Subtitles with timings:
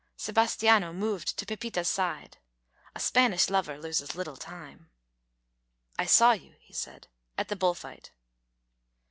[0.17, 2.37] Sebastiano moved to Pepita's side.
[2.95, 4.89] A Spanish lover loses little time.
[5.99, 8.09] "I saw you," he said, "at the bull fight."